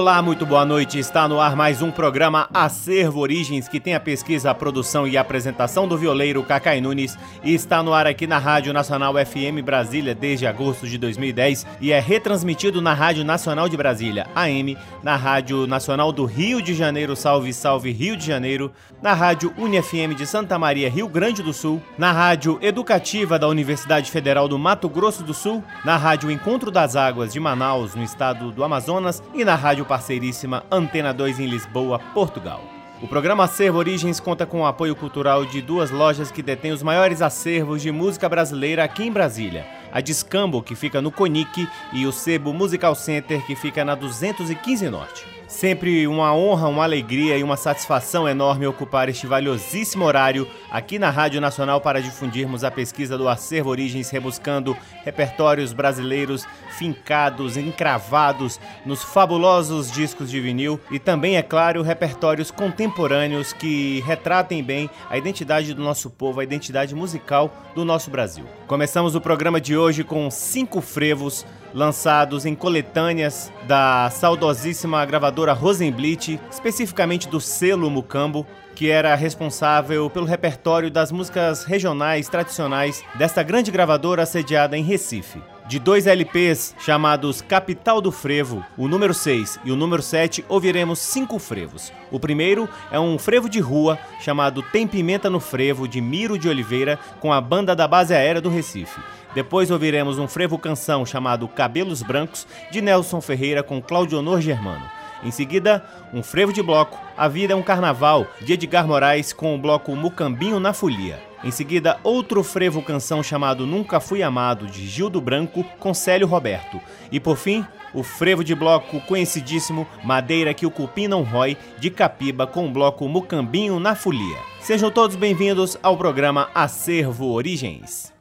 [0.00, 0.98] Olá, muito boa noite.
[0.98, 5.14] Está no ar mais um programa Acervo Origens, que tem a pesquisa, a produção e
[5.14, 9.62] a apresentação do violeiro Cacai Nunes e está no ar aqui na Rádio Nacional FM
[9.62, 15.16] Brasília desde agosto de 2010 e é retransmitido na Rádio Nacional de Brasília, AM, na
[15.16, 20.26] Rádio Nacional do Rio de Janeiro, Salve Salve Rio de Janeiro, na Rádio UniFM de
[20.26, 25.22] Santa Maria, Rio Grande do Sul, na Rádio Educativa da Universidade Federal do Mato Grosso
[25.22, 29.54] do Sul, na Rádio Encontro das Águas de Manaus, no estado do Amazonas e na
[29.54, 32.62] Rádio parceiríssima Antena 2 em Lisboa, Portugal.
[33.02, 36.80] O programa Acervo Origens conta com o apoio cultural de duas lojas que detêm os
[36.80, 39.66] maiores acervos de música brasileira aqui em Brasília.
[39.90, 44.88] A Discambo, que fica no Conic, e o Sebo Musical Center, que fica na 215
[44.88, 45.29] Norte.
[45.50, 51.10] Sempre uma honra, uma alegria e uma satisfação enorme ocupar este valiosíssimo horário aqui na
[51.10, 56.46] Rádio Nacional para difundirmos a pesquisa do Acervo Origens, rebuscando repertórios brasileiros
[56.78, 64.62] fincados, encravados nos fabulosos discos de vinil e também, é claro, repertórios contemporâneos que retratem
[64.62, 68.44] bem a identidade do nosso povo, a identidade musical do nosso Brasil.
[68.68, 71.44] Começamos o programa de hoje com cinco frevos
[71.74, 80.26] lançados em coletâneas da saudosíssima gravadora Rosenblit, especificamente do selo Mucambo, que era responsável pelo
[80.26, 85.40] repertório das músicas regionais tradicionais desta grande gravadora sediada em Recife.
[85.70, 90.98] De dois LPs chamados Capital do Frevo, o número 6 e o número 7, ouviremos
[90.98, 91.92] cinco frevos.
[92.10, 96.48] O primeiro é um frevo de rua chamado Tem Pimenta no Frevo, de Miro de
[96.48, 98.98] Oliveira, com a banda da base aérea do Recife.
[99.34, 104.84] Depois ouviremos um frevo canção chamado Cabelos Brancos, de Nelson Ferreira com Claudionor Germano.
[105.22, 109.54] Em seguida, um frevo de bloco, A Vida é um Carnaval, de Edgar Moraes com
[109.54, 111.20] o bloco Mucambinho na Folia.
[111.44, 116.80] Em seguida, outro frevo canção chamado Nunca Fui Amado, de Gildo Branco com Célio Roberto.
[117.10, 117.64] E por fim,
[117.94, 122.70] o frevo de bloco conhecidíssimo Madeira que o Cupim não rói, de Capiba com o
[122.70, 124.38] bloco Mucambinho na Folia.
[124.60, 128.12] Sejam todos bem-vindos ao programa Acervo Origens.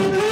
[0.00, 0.29] Thank you.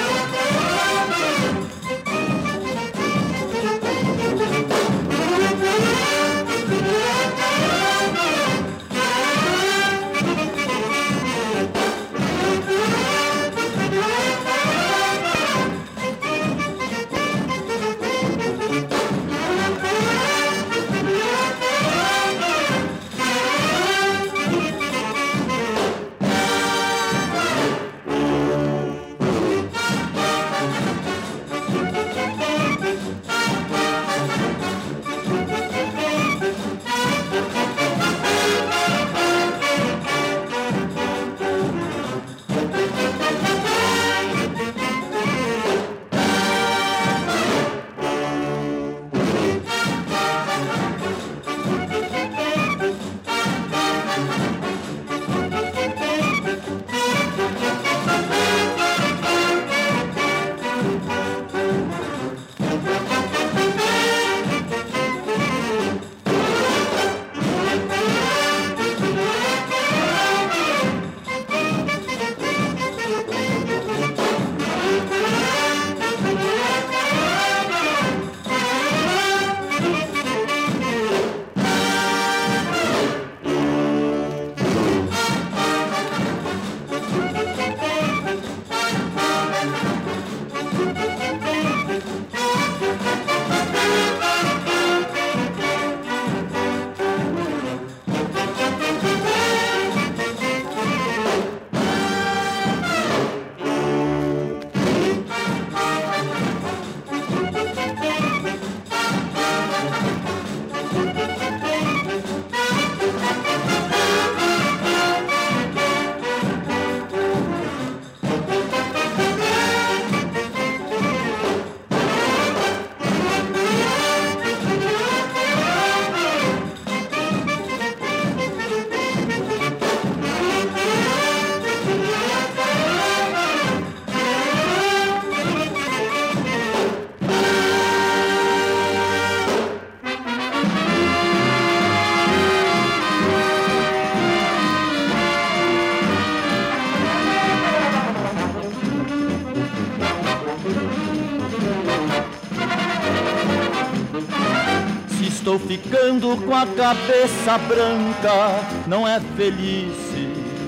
[155.48, 159.96] Estou ficando com a cabeça branca, não é feliz,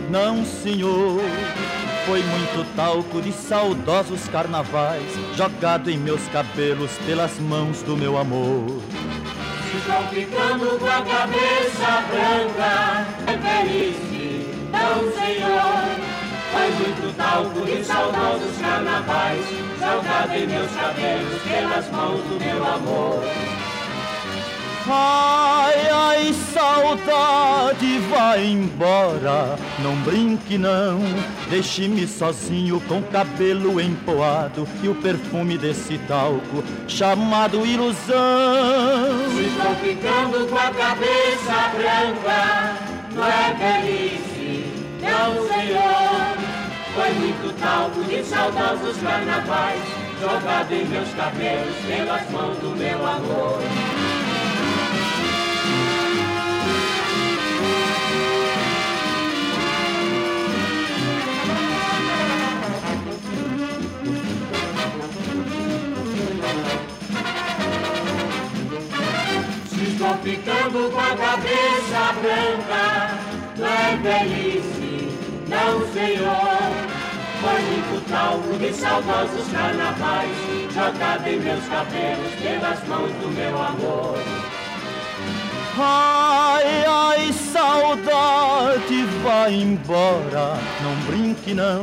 [0.09, 1.21] não senhor.
[2.07, 5.05] Foi muito talco de saudosos carnavais
[5.37, 8.81] jogado em meus cabelos pelas mãos do meu amor.
[9.77, 13.97] Estou ficando com a cabeça branca, é feliz,
[14.73, 15.91] não senhor.
[16.53, 19.45] Foi muito talco de saudosos carnavais
[19.79, 23.60] jogado em meus cabelos pelas mãos do meu amor.
[24.89, 31.01] Ai, ai, saudade, vai embora, não brinque não,
[31.51, 37.97] deixe-me sozinho com o cabelo empoado e o perfume desse talco chamado ilusão.
[39.39, 42.77] Estou ficando com a cabeça branca,
[43.15, 44.21] não é feliz,
[45.03, 46.51] não senhor.
[46.95, 49.81] Foi muito talco de saudosos carnavais
[50.21, 53.59] jogado em meus cabelos pelas mãos do meu amor.
[70.01, 73.19] Estou ficando com a cabeça branca,
[73.59, 75.15] não é velhice,
[75.47, 76.71] não senhor.
[77.43, 80.35] Muito talco de saudosos carnavais,
[80.73, 84.19] jogado em meus cabelos pelas mãos do meu amor.
[85.79, 91.83] Ai, ai, saudade, vai embora, não brinque não.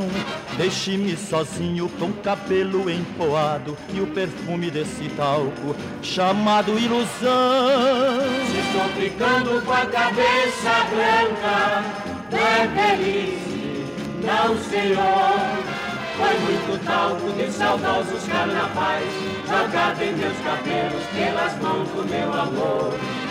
[0.57, 8.18] Deixe-me sozinho com cabelo empoado e o perfume desse talco chamado ilusão.
[8.57, 11.83] Estou ficando com a cabeça branca,
[12.31, 13.39] é feliz,
[14.25, 15.77] não senhor.
[16.18, 19.13] Foi muito talco de saudosos carnavais,
[19.48, 23.26] jogado em meus cabelos pelas mãos do meu amor.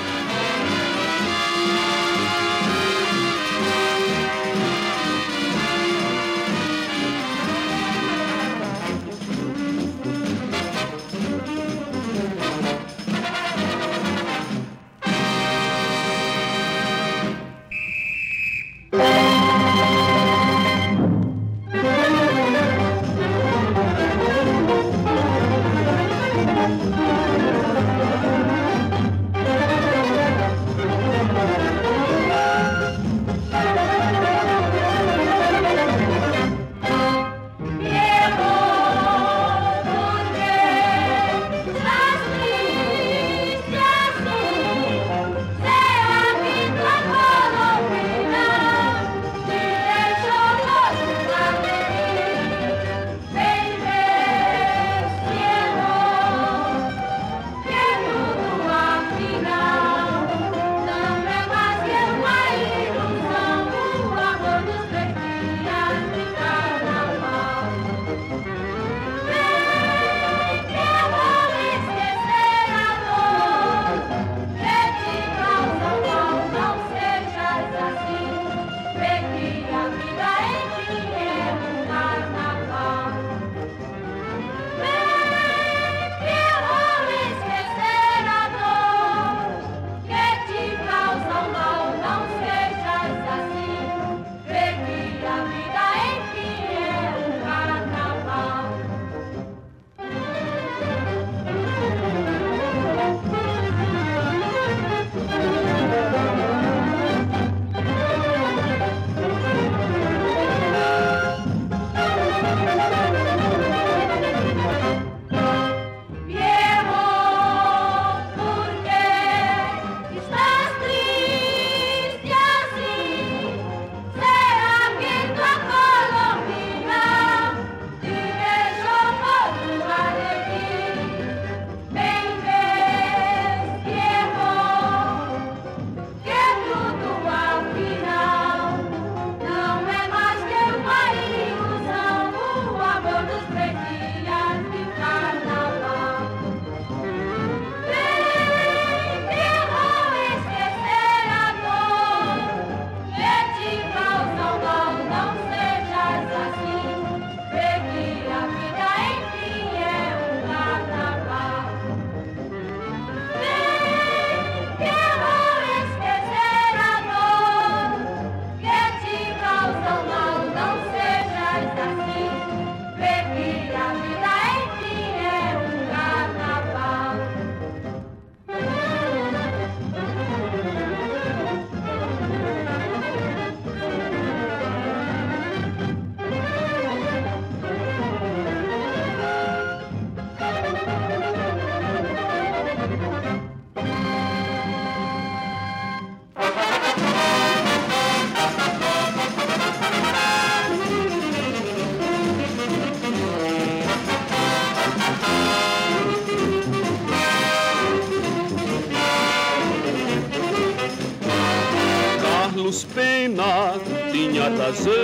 [214.67, 214.97] Razão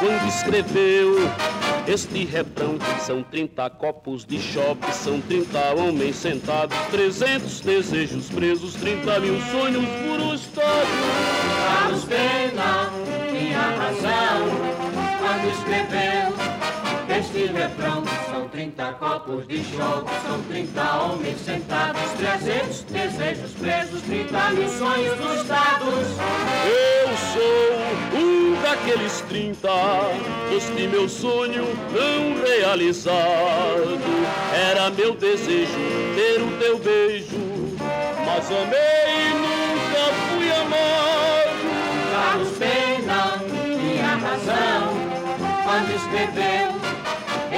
[0.00, 1.16] quando escreveu
[1.86, 2.76] este refrão.
[3.00, 9.84] São 30 copos de chope, são 30 homens sentados, 300 desejos presos, 30 mil sonhos
[10.04, 10.88] frustrados.
[11.64, 12.90] Carlos Pena
[13.30, 14.48] tinha razão
[15.20, 16.45] quando escreveu
[17.18, 18.02] este refrão.
[18.30, 25.14] São 30 copos de choque, são 30 homens sentados, 300 desejos presos, 30 mil sonhos
[25.14, 26.06] frustrados.
[26.66, 29.68] Eu sou um daqueles 30,
[30.54, 34.00] este meu sonho não realizado.
[34.70, 35.72] Era meu desejo
[36.14, 37.38] ter o teu beijo,
[38.26, 41.46] mas amei e nunca fui amado.
[42.12, 43.38] Carlos Pena
[43.80, 44.94] tinha razão
[45.64, 46.85] quando escreveu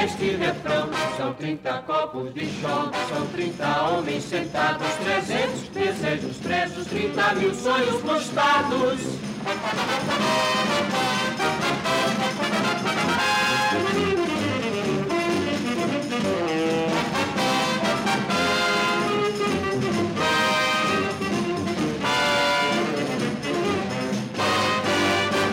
[0.04, 0.88] este refrão.
[1.16, 8.00] São 30 copos de choque, são 30 homens sentados, 300 desejos presos, 30 mil sonhos
[8.00, 9.00] frustrados.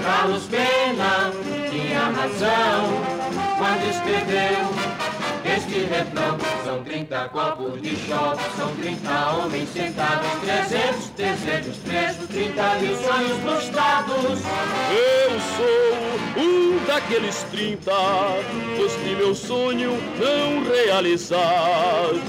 [0.04, 1.32] Carlos Pena
[1.70, 2.95] tinha razão
[5.96, 6.38] refrão.
[6.64, 13.42] São 30 copos de choque, são 30 homens sentados, 300 desejos presos, 30 mil sonhos
[13.42, 14.42] frustrados.
[14.92, 17.92] Eu sou um daqueles 30,
[18.86, 22.22] este meu sonho não realizado.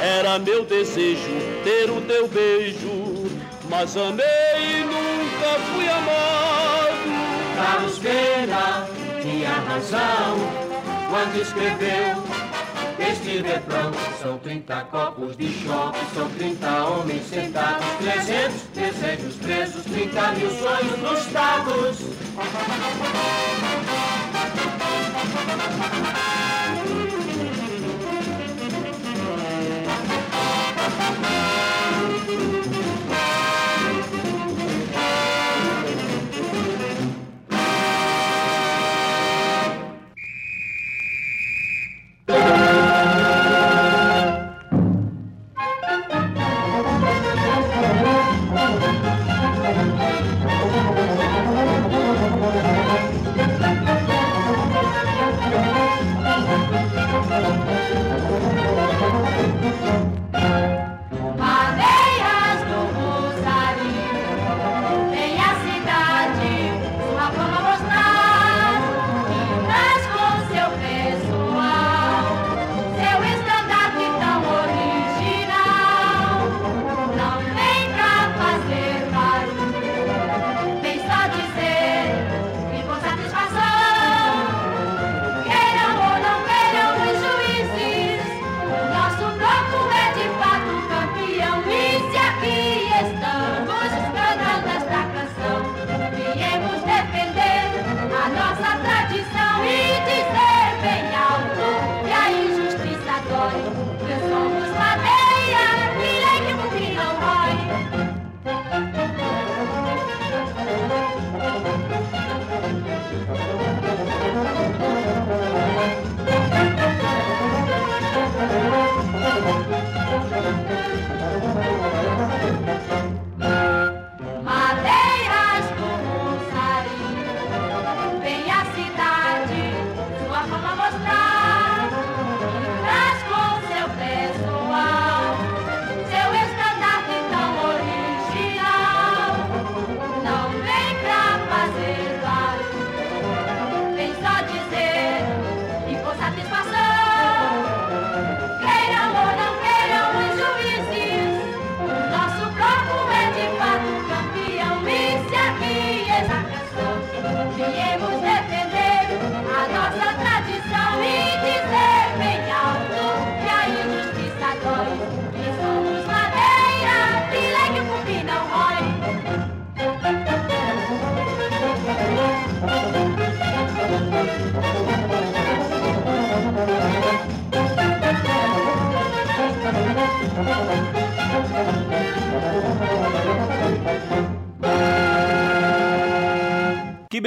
[0.00, 1.30] Era meu desejo
[1.64, 3.30] ter o teu beijo,
[3.68, 4.24] mas amei
[4.58, 6.38] e nunca fui amado.
[7.56, 8.86] Carlos Pena
[9.20, 10.68] tinha razão
[11.10, 12.27] quando escreveu
[12.98, 13.92] deste refrão.
[14.20, 20.98] São 30 copos de chope, são 30 homens sentados, 300 desejos presos, 30 mil sonhos
[20.98, 22.00] frustrados.
[31.20, 31.57] Música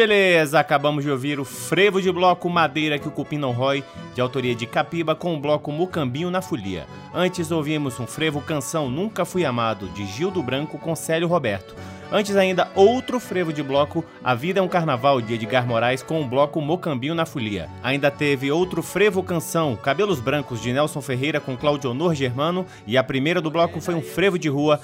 [0.01, 0.59] beleza!
[0.59, 3.83] Acabamos de ouvir o frevo de bloco Madeira que o Cupim não rói,
[4.15, 6.87] de autoria de Capiba, com o bloco Mucambinho na Folia.
[7.13, 11.75] Antes ouvimos um frevo canção Nunca Fui Amado, de Gildo Branco com Célio Roberto.
[12.11, 16.19] Antes ainda, outro frevo de bloco, A Vida é um Carnaval, de Edgar Moraes, com
[16.19, 17.69] o bloco Mocambinho na Folia.
[17.83, 22.97] Ainda teve outro frevo canção, Cabelos Brancos, de Nelson Ferreira, com Claudio Honor Germano, e
[22.97, 24.81] a primeira do bloco foi um frevo de rua,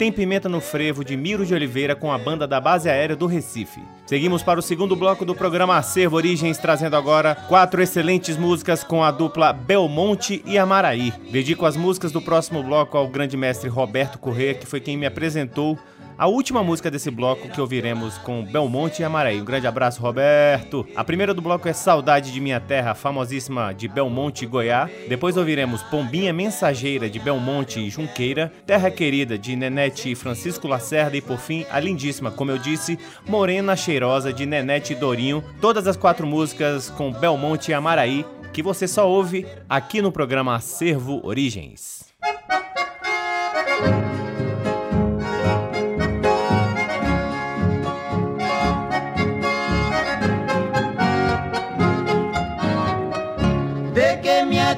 [0.00, 3.26] tem Pimenta no Frevo, de Miro de Oliveira, com a banda da Base Aérea do
[3.26, 3.82] Recife.
[4.06, 9.02] Seguimos para o segundo bloco do programa Acervo Origens, trazendo agora quatro excelentes músicas com
[9.02, 11.14] a dupla Belmonte e Amaraí.
[11.32, 15.06] Dedico as músicas do próximo bloco ao grande mestre Roberto Corrêa, que foi quem me
[15.06, 15.78] apresentou
[16.20, 19.40] a última música desse bloco que ouviremos com Belmonte e Amarei.
[19.40, 20.86] Um grande abraço, Roberto.
[20.94, 24.90] A primeira do bloco é Saudade de Minha Terra, famosíssima de Belmonte e Goiás.
[25.08, 31.16] Depois ouviremos Pombinha Mensageira de Belmonte e Junqueira, Terra Querida de Nenete e Francisco Lacerda
[31.16, 35.42] e por fim a lindíssima, como eu disse, Morena Cheirosa de Nenete e Dorinho.
[35.58, 40.54] Todas as quatro músicas com Belmonte e Amaraí que você só ouve aqui no programa
[40.54, 42.10] Acervo Origens.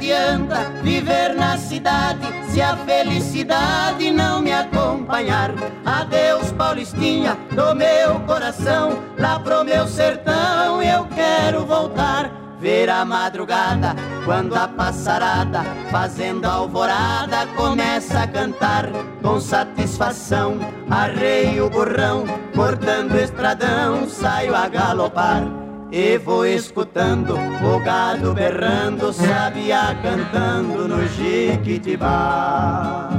[0.03, 5.53] Adianta viver na cidade se a felicidade não me acompanhar.
[5.85, 12.31] Adeus, Paulistinha, do meu coração, lá pro meu sertão eu quero voltar.
[12.59, 18.89] Ver a madrugada, quando a passarada, fazendo alvorada, começa a cantar
[19.21, 20.59] com satisfação.
[20.89, 22.25] Arreio o burrão,
[22.55, 33.11] cortando estradão, saio a galopar e vou escutando o gado berrando, sabia cantando no Jiquitibá.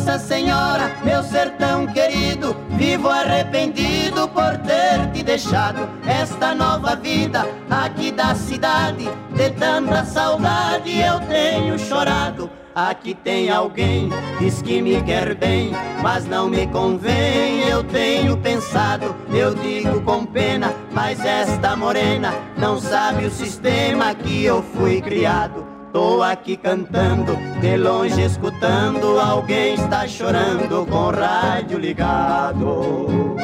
[0.00, 8.10] Nossa Senhora, meu sertão querido, vivo arrependido por ter te deixado esta nova vida aqui
[8.10, 12.50] da cidade de tanta saudade eu tenho chorado.
[12.74, 14.08] Aqui tem alguém,
[14.38, 17.68] diz que me quer bem, mas não me convém.
[17.68, 24.44] Eu tenho pensado, eu digo com pena, mas esta morena não sabe o sistema que
[24.44, 25.69] eu fui criado.
[25.92, 33.34] Tô aqui cantando, de longe escutando, alguém está chorando com o rádio ligado.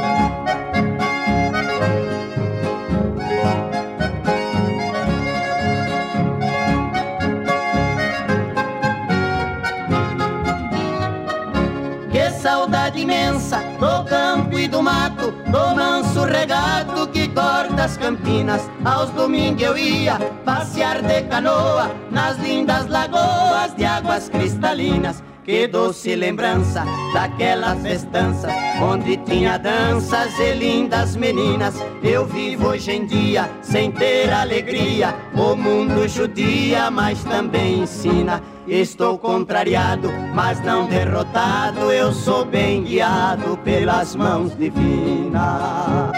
[15.27, 18.71] E do mato, do manso regato que corta as campinas.
[18.85, 25.23] Aos domingos eu ia passear de canoa nas lindas lagoas de águas cristalinas.
[25.47, 28.49] Que doce lembrança daquela festança
[28.83, 31.77] onde tinha danças e lindas meninas.
[32.03, 35.15] Eu vivo hoje em dia sem ter alegria.
[35.35, 41.93] O mundo judia, mas também ensina Estou contrariado, mas não derrotado.
[41.93, 46.11] Eu sou bem guiado pelas mãos divinas.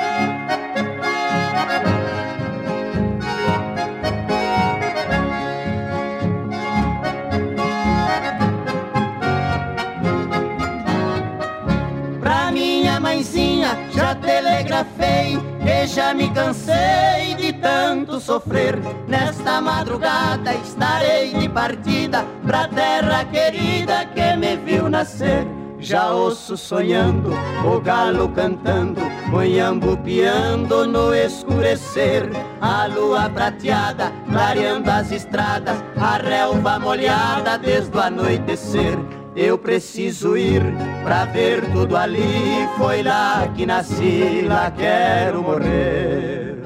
[14.68, 18.78] Telegrafei que já me cansei de tanto sofrer.
[19.08, 25.46] Nesta madrugada estarei de partida pra terra querida que me viu nascer.
[25.80, 27.30] Já ouço sonhando,
[27.64, 32.28] o galo cantando, monhambo piando no escurecer.
[32.60, 38.98] A lua prateada, clareando as estradas, a relva molhada desde o anoitecer.
[39.40, 40.60] Eu preciso ir
[41.04, 42.68] pra ver tudo ali.
[42.76, 46.56] Foi lá que nasci, lá quero morrer.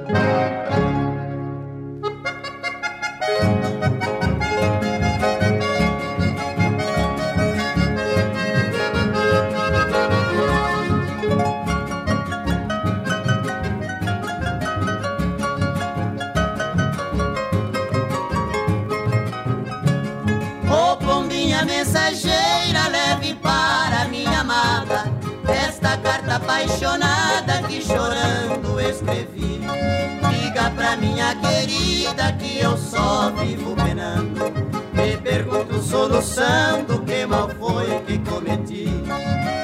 [31.62, 34.52] ferida que eu só vivo penando.
[34.92, 38.88] Me pergunto solução do que mal foi que cometi.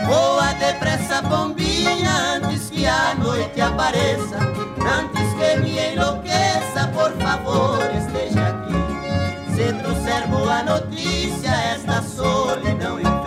[0.07, 4.39] Voa depressa, bombinha, antes que a noite apareça.
[4.39, 9.55] Antes que me enlouqueça, por favor, esteja aqui.
[9.55, 13.19] Se trouxer boa notícia, esta solidão intensa.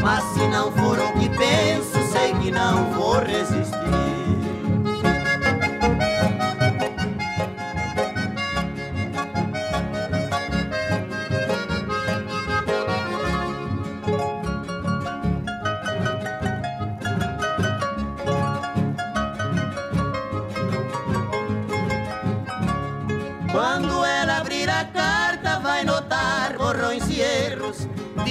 [0.00, 1.15] Mas se não for o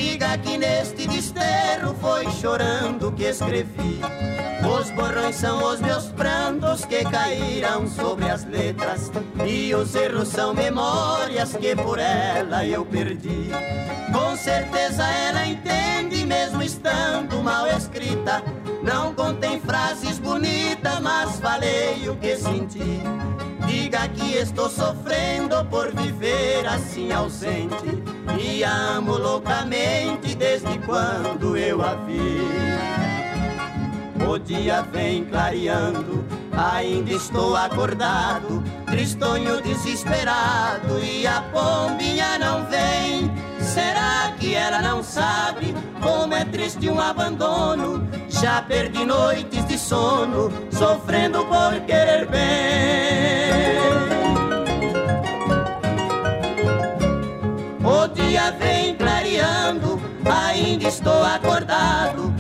[0.06, 4.00] Diga que neste desterro foi chorando que escrevi.
[4.64, 6.35] Os borrões são os meus prantos
[6.84, 9.12] que caíram sobre as letras.
[9.46, 13.50] E os erros são memórias que por ela eu perdi.
[14.12, 18.44] Com certeza ela entende, mesmo estando mal escrita.
[18.82, 23.02] Não contém frases bonitas, mas falei o que senti.
[23.66, 28.04] Diga que estou sofrendo por viver assim ausente.
[28.40, 32.96] E amo loucamente desde quando eu a vi.
[34.28, 36.26] O dia vem clareando,
[36.58, 43.32] ainda estou acordado, tristonho desesperado e a pombinha não vem.
[43.60, 48.08] Será que ela não sabe como é triste um abandono?
[48.30, 53.56] Já perdi noites de sono, sofrendo por querer bem.
[57.84, 62.34] O dia vem clareando, ainda estou acordado,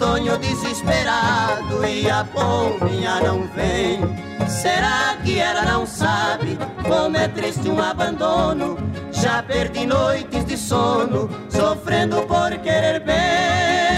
[0.00, 4.00] tristonho desesperado e a pombinha não vem.
[4.48, 6.58] Será que ela não sabe
[6.88, 8.78] como é triste um abandono?
[9.12, 13.89] Já perdi noites de sono, sofrendo por querer bem.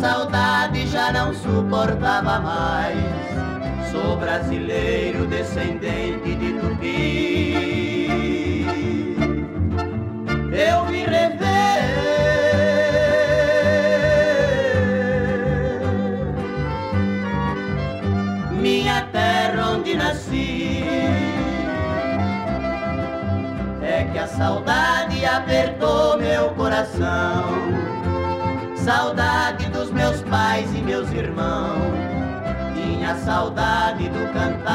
[0.00, 2.96] Saudade já não suportava mais.
[3.90, 5.95] Sou brasileiro, descendente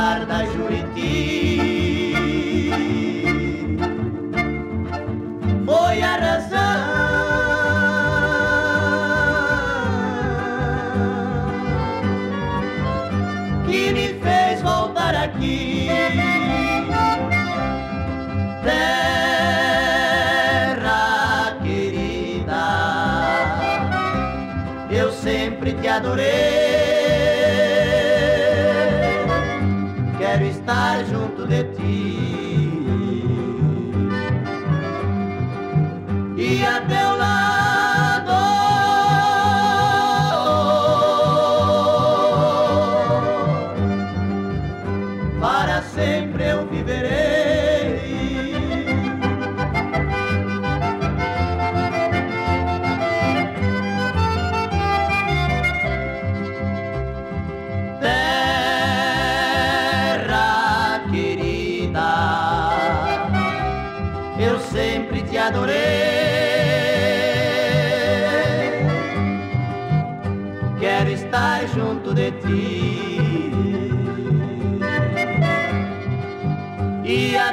[0.01, 1.80] da Juriti.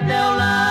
[0.09, 0.68] Teu lado.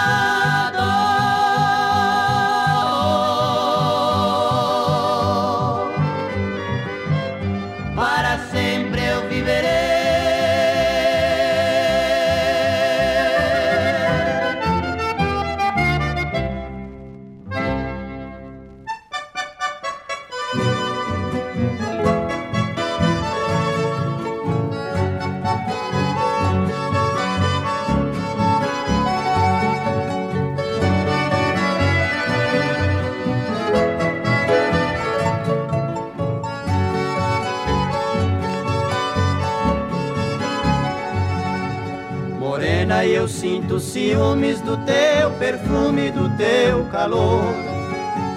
[43.68, 47.44] Sinto ciúmes do teu perfume, do teu calor.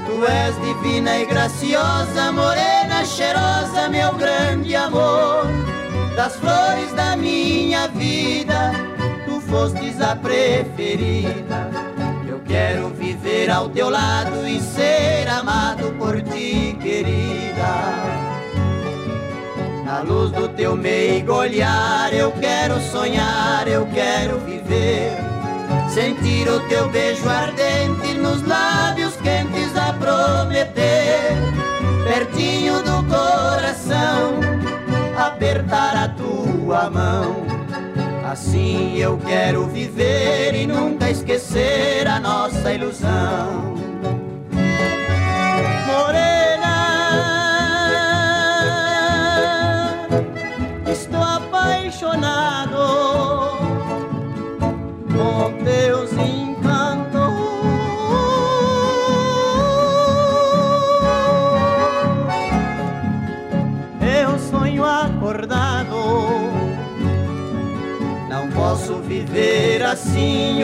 [0.04, 5.46] Tu és divina e graciosa, morena, cheirosa, meu grande amor.
[6.16, 8.72] Das flores da minha vida,
[9.24, 11.70] tu fostes a preferida.
[12.28, 17.89] Eu quero viver ao teu lado e ser amado por ti, querida.
[19.90, 25.10] Na luz do teu meigo olhar, eu quero sonhar, eu quero viver.
[25.92, 31.32] Sentir o teu beijo ardente nos lábios quentes a prometer,
[32.04, 34.38] pertinho do coração,
[35.18, 37.44] apertar a tua mão.
[38.30, 43.89] Assim eu quero viver e nunca esquecer a nossa ilusão.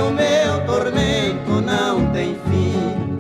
[0.00, 3.18] O meu tormento não tem fim.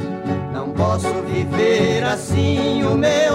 [0.52, 3.25] Não posso viver assim, o meu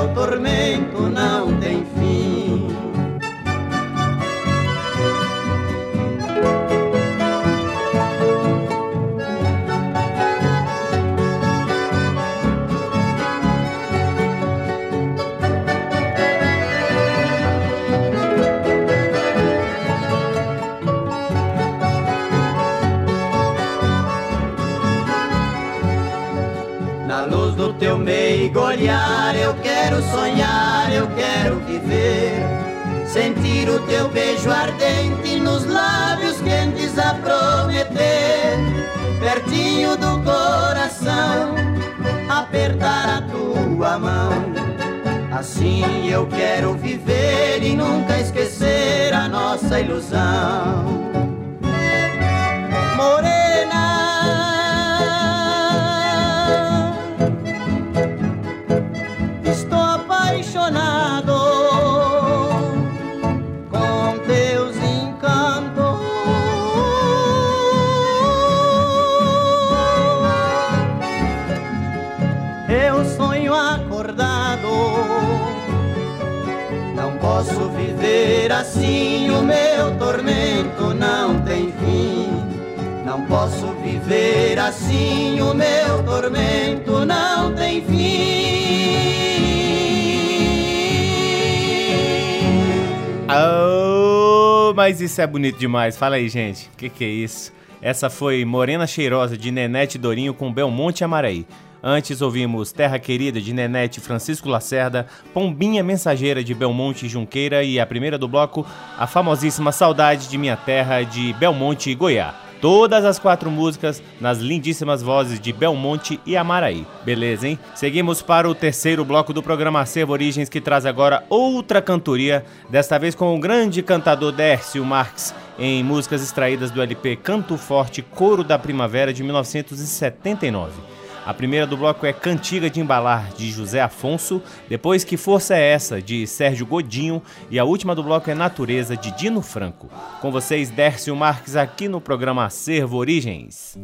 [94.81, 95.95] mas isso é bonito demais.
[95.95, 96.67] Fala aí, gente.
[96.73, 97.53] O que, que é isso?
[97.83, 101.45] Essa foi Morena Cheirosa de Nenete Dorinho com Belmonte Amaraí.
[101.83, 107.85] Antes ouvimos Terra Querida de Nenete Francisco Lacerda, Pombinha Mensageira de Belmonte Junqueira e a
[107.85, 108.65] primeira do bloco,
[108.97, 112.33] a famosíssima Saudade de Minha Terra de Belmonte Goiás.
[112.61, 116.85] Todas as quatro músicas nas lindíssimas vozes de Belmonte e Amaraí.
[117.03, 117.57] Beleza, hein?
[117.73, 122.99] Seguimos para o terceiro bloco do programa Acervo Origens, que traz agora outra cantoria, desta
[122.99, 128.43] vez com o grande cantador Dércio Marques, em músicas extraídas do LP Canto Forte Coro
[128.43, 131.00] da Primavera de 1979.
[131.23, 135.71] A primeira do bloco é Cantiga de Embalar, de José Afonso, depois Que Força é
[135.71, 139.87] Essa, de Sérgio Godinho, e a última do bloco é Natureza, de Dino Franco.
[140.19, 143.77] Com vocês, Dércio Marques, aqui no programa Acervo Origens.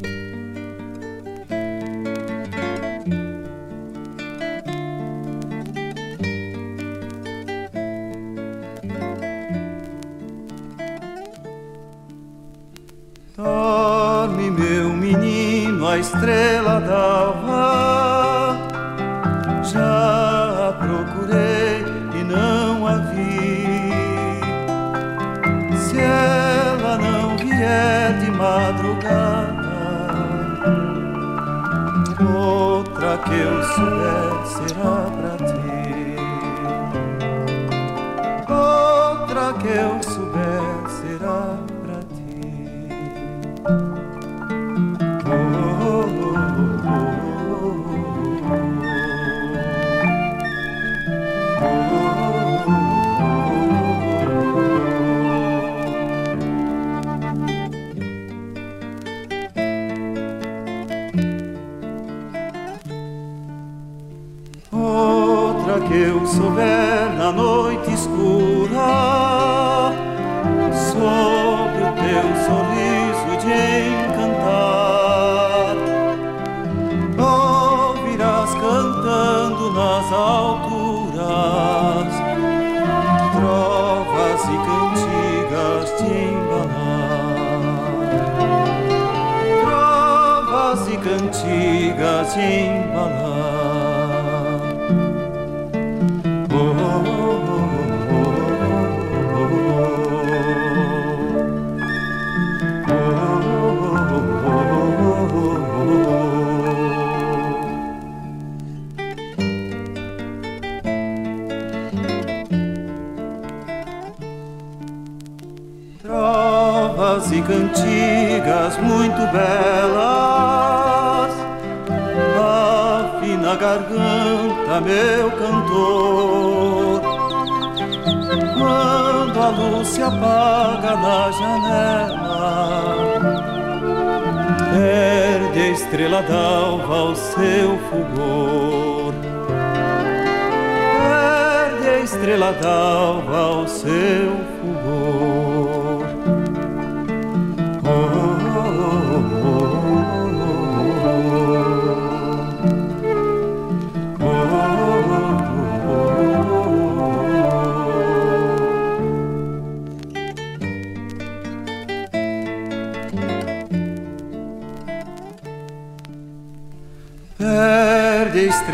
[13.38, 13.97] Meu
[15.88, 18.58] menino, a estrela d'alva.
[19.64, 21.86] Já a procurei
[22.20, 24.42] e não a vi.
[25.78, 29.78] Se ela não vier de madrugada,
[32.22, 36.18] outra que eu souber será pra ti.
[38.50, 41.67] Outra que eu souber será souber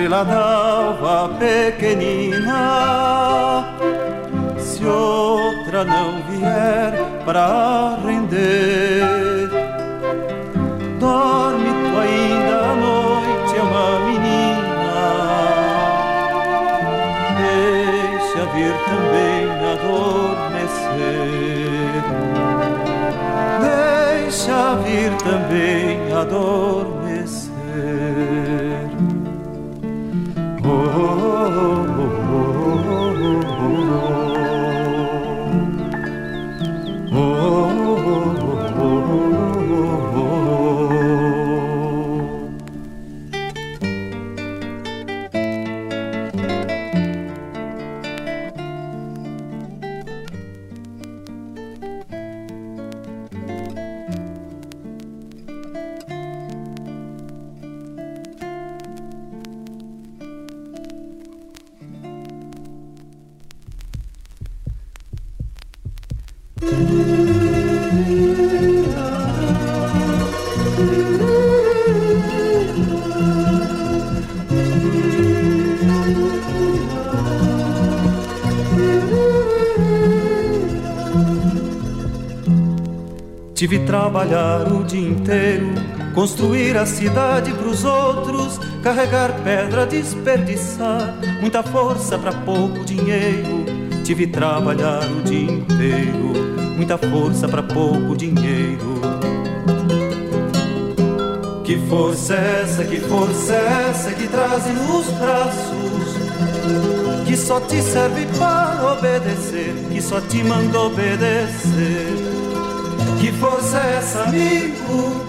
[0.04, 2.62] Perde a estrela d'alva pequenina
[4.58, 6.94] Se outra não vier
[7.26, 9.50] para render.
[11.00, 15.04] Dorme tu ainda à noite, é uma menina.
[17.40, 21.14] Deixa vir também adormecer.
[24.22, 27.03] Deixa vir também adormecer
[33.66, 34.33] oh,
[83.94, 85.68] trabalhar o dia inteiro,
[86.16, 93.64] construir a cidade pros outros, carregar pedra, desperdiçar, muita força pra pouco dinheiro.
[94.04, 96.34] Tive trabalhar o dia inteiro,
[96.76, 99.00] muita força pra pouco dinheiro.
[101.64, 106.18] Que força é essa, que força é essa que traz nos braços?
[107.28, 112.33] Que só te serve para obedecer, que só te manda obedecer.
[113.24, 115.26] Que força é essa, amigo?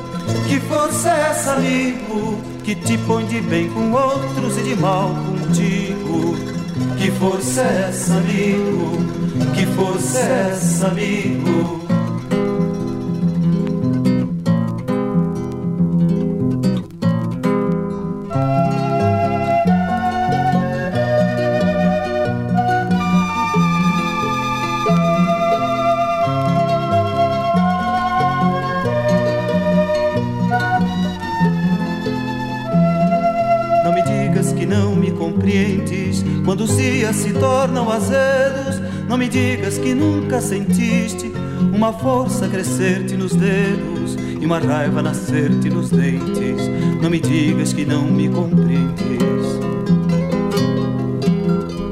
[0.49, 2.41] Que força é essa, amigo?
[2.65, 6.35] Que te põe de bem com outros e de mal contigo.
[6.99, 8.99] Que força é essa, amigo?
[9.55, 11.84] Que força é essa, amigo?
[39.35, 41.33] Digas que nunca sentiste
[41.75, 46.69] uma força crescer-te nos dedos e uma raiva nascer-te nos dentes.
[47.03, 49.59] Não me digas que não me compreendes.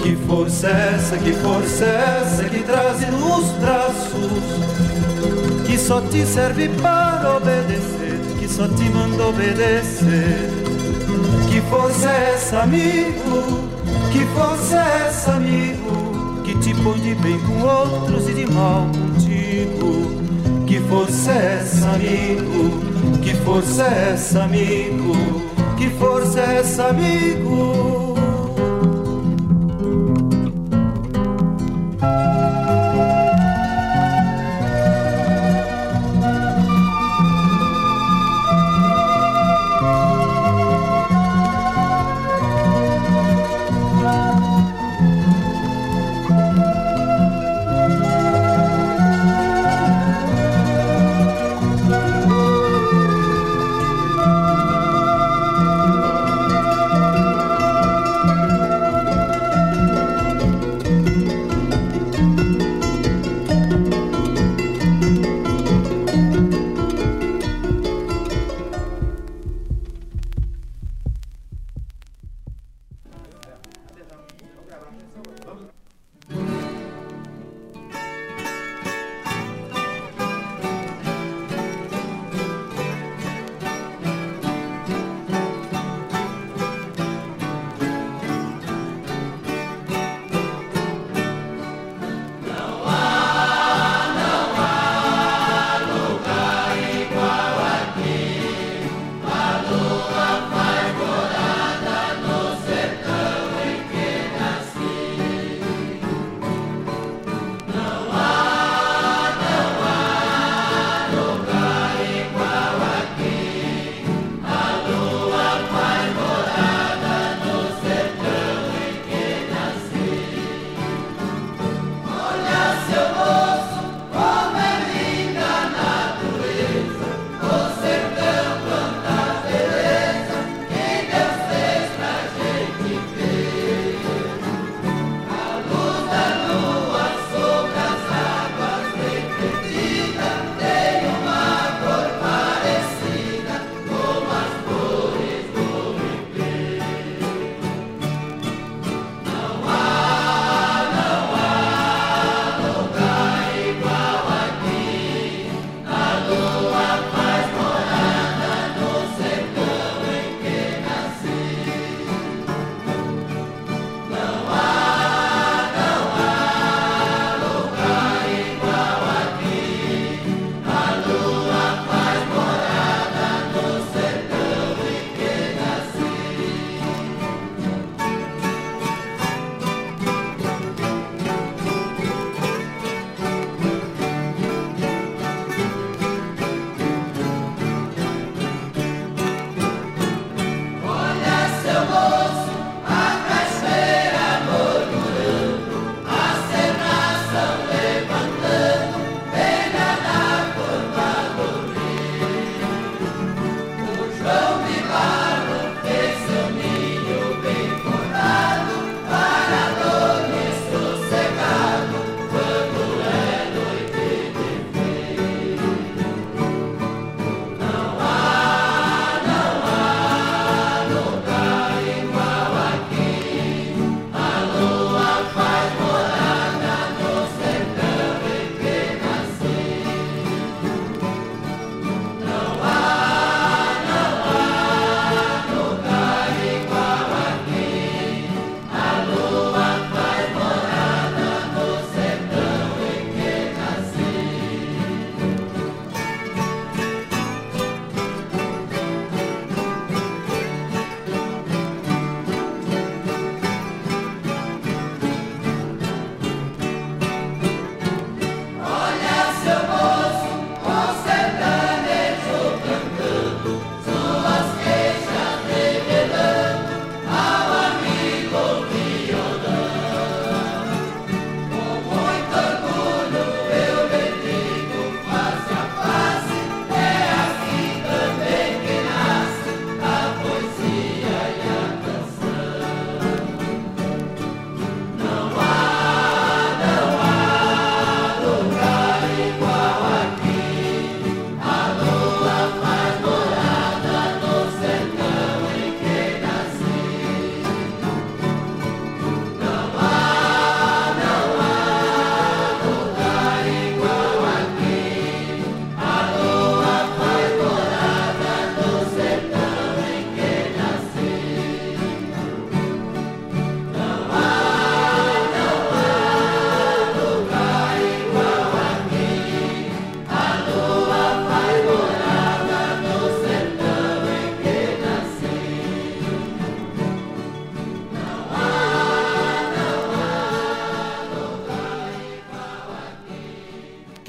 [0.00, 5.66] Que força é essa, que força é essa que traz nos braços?
[5.66, 10.48] Que só te serve para obedecer, que só te manda obedecer.
[11.50, 13.68] Que força é essa, amigo?
[14.12, 15.91] Que força é essa, amigo?
[16.82, 20.66] Põe de bem com outros e de mal contigo.
[20.66, 23.20] Que força é essa, amigo?
[23.22, 25.12] Que força é essa, amigo?
[25.76, 28.11] Que força é essa, amigo?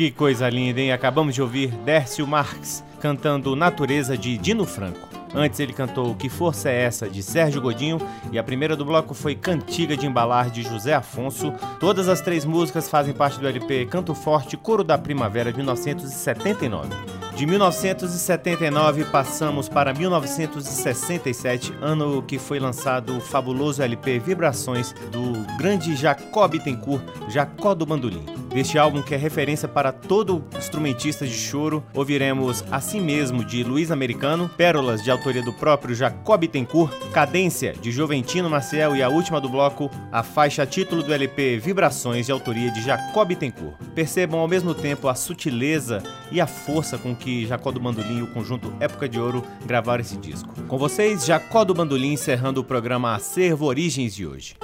[0.04, 0.92] Que coisa linda, hein?
[0.92, 5.08] Acabamos de ouvir Dércio Marques cantando Natureza de Dino Franco.
[5.34, 9.14] Antes ele cantou Que Força é Essa, de Sérgio Godinho, e a primeira do bloco
[9.14, 11.54] foi Cantiga de Embalar, de José Afonso.
[11.80, 17.23] Todas as três músicas fazem parte do LP Canto Forte Coro da Primavera, de 1979.
[17.36, 25.96] De 1979 passamos para 1967, ano que foi lançado o fabuloso LP Vibrações do grande
[25.96, 28.24] Jacob Bittencourt, Jacó do Bandolim.
[28.54, 33.90] Deste álbum, que é referência para todo instrumentista de choro, ouviremos Assim Mesmo, de Luiz
[33.90, 39.42] Americano, Pérolas, de autoria do próprio Jacob Bittencourt, Cadência, de Joventino Maciel e a última
[39.42, 43.74] do bloco, a faixa título do LP Vibrações, de autoria de Jacob Bittencourt.
[43.96, 48.22] Percebam ao mesmo tempo a sutileza e a força com que Jacó do Bandolim e
[48.24, 50.54] o conjunto Época de Ouro gravaram esse disco.
[50.68, 54.56] Com vocês, Jacó do Bandolim encerrando o programa Acervo Origens de hoje.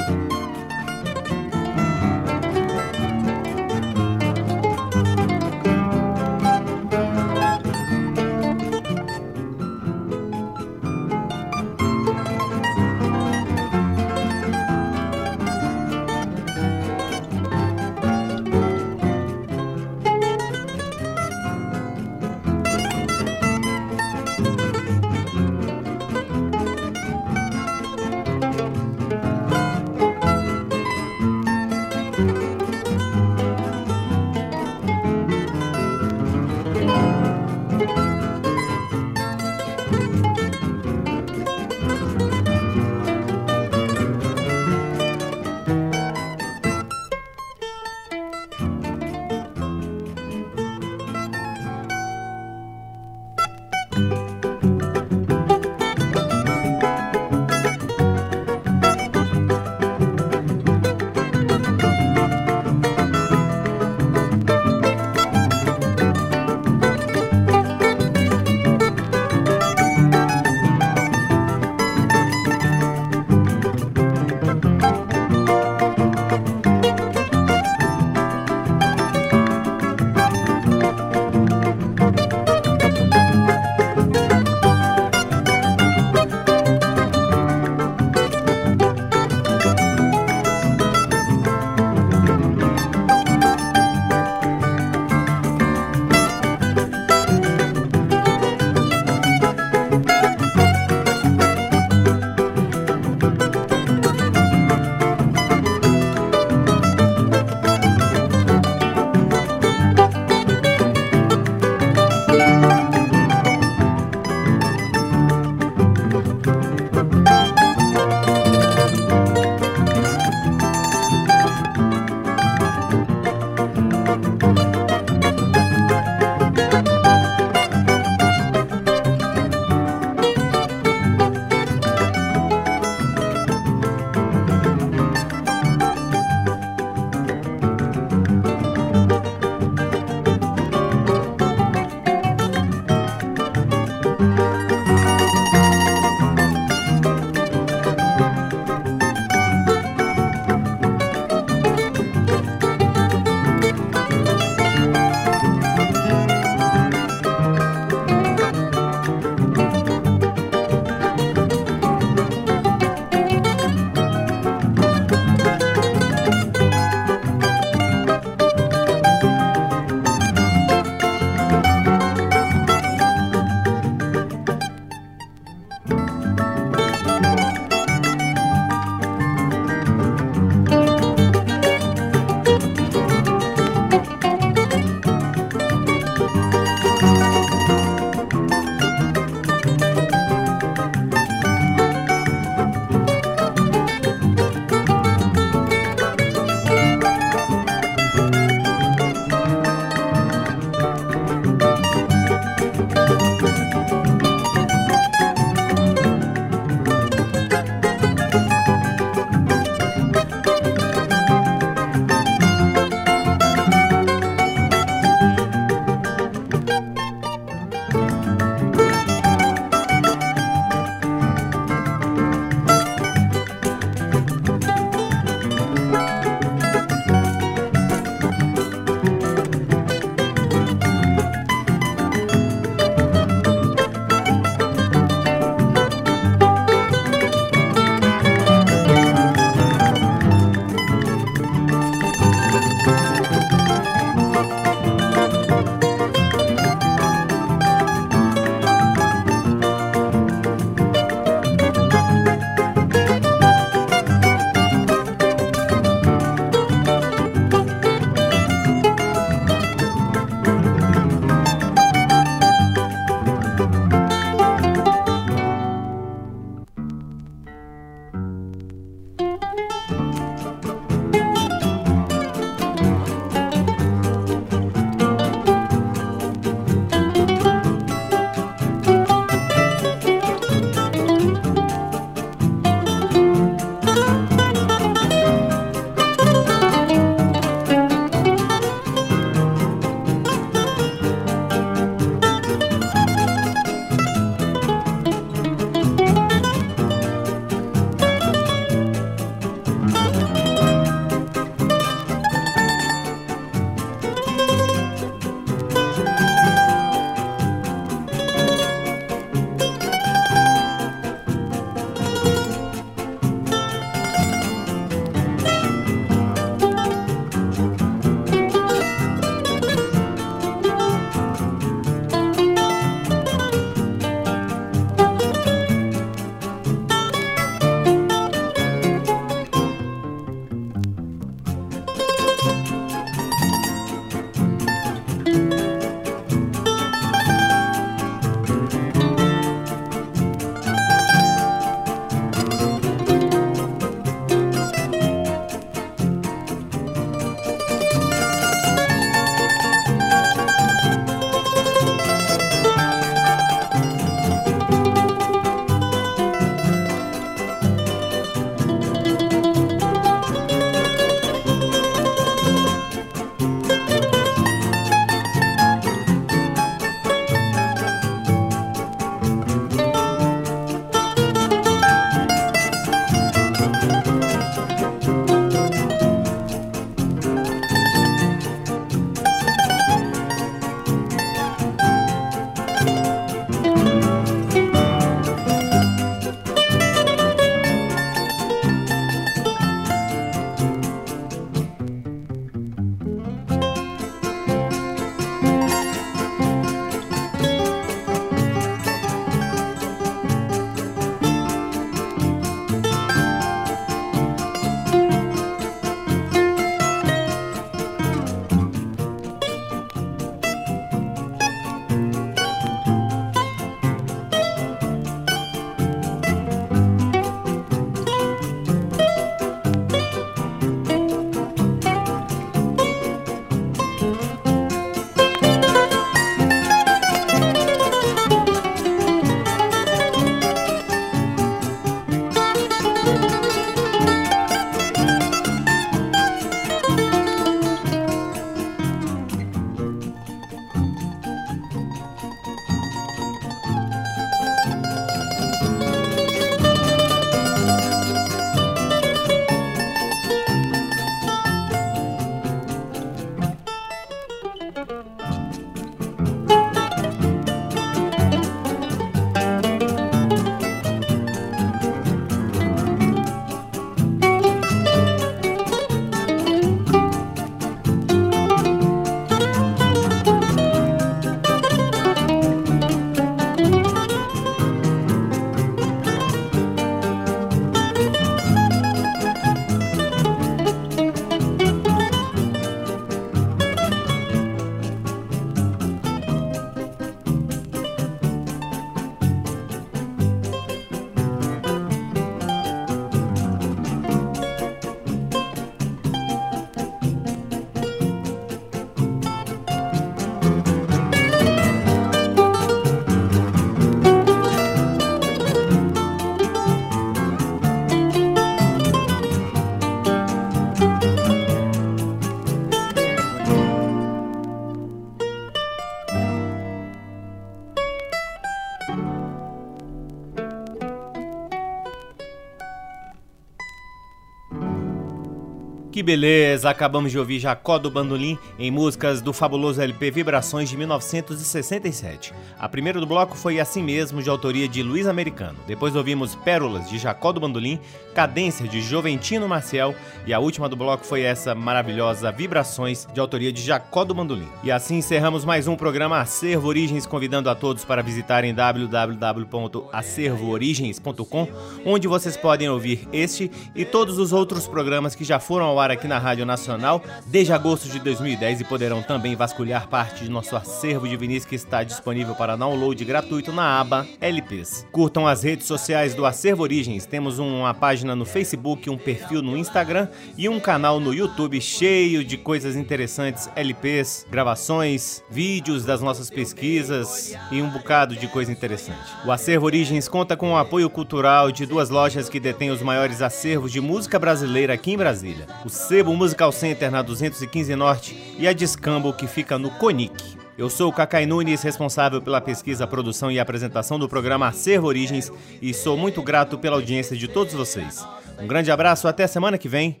[525.98, 526.70] Que beleza!
[526.70, 532.32] Acabamos de ouvir Jacó do Bandolim em músicas do fabuloso LP Vibrações de 1967.
[532.56, 535.58] A primeira do bloco foi Assim Mesmo, de autoria de Luiz Americano.
[535.66, 537.80] Depois ouvimos Pérolas de Jacó do Bandolim,
[538.14, 539.92] Cadência de Joventino Marcial
[540.24, 544.46] e a última do bloco foi essa maravilhosa Vibrações de autoria de Jacó do Bandolim.
[544.62, 551.48] E assim encerramos mais um programa Acervo Origens, convidando a todos para visitarem www.acervoorigens.com,
[551.84, 555.92] onde vocês podem ouvir este e todos os outros programas que já foram ao ar
[555.92, 560.54] aqui na Rádio Nacional desde agosto de 2010 e poderão também vasculhar parte de nosso
[560.54, 564.86] acervo de vinis que está disponível para download gratuito na aba LPs.
[564.92, 569.56] Curtam as redes sociais do Acervo Origens, temos uma página no Facebook, um perfil no
[569.56, 576.28] Instagram e um canal no YouTube cheio de coisas interessantes, LPs, gravações, vídeos das nossas
[576.28, 579.12] pesquisas e um bocado de coisa interessante.
[579.24, 583.22] O Acervo Origens conta com o apoio cultural de duas lojas que detêm os maiores
[583.22, 588.48] acervos de música brasileira aqui em Brasília o Sebo Musical Center na 215 Norte e
[588.48, 590.36] a Discambo que fica no Conic.
[590.58, 595.30] Eu sou o Cacai Nunes, responsável pela pesquisa, produção e apresentação do programa Acervo Origens
[595.62, 598.04] e sou muito grato pela audiência de todos vocês.
[598.40, 600.00] Um grande abraço, até semana que vem.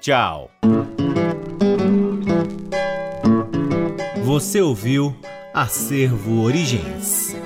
[0.00, 0.50] Tchau.
[4.24, 5.14] Você ouviu
[5.52, 7.36] Acervo Origens.